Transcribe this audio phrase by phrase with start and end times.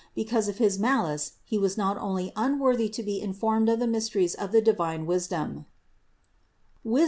[0.15, 3.85] Be cause of his malice he was not only unworthy to be informed of the
[3.85, 5.67] mysteries of the divine wisdom
[6.83, 6.99] (Wisd.